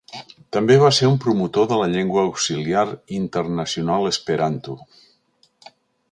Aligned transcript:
També 0.55 0.75
va 0.83 0.87
ser 0.99 1.09
un 1.09 1.17
promotor 1.25 1.67
de 1.71 1.77
la 1.81 1.89
llengua 1.95 2.23
auxiliar 2.29 2.85
internacional 3.17 4.13
esperanto. 4.13 4.79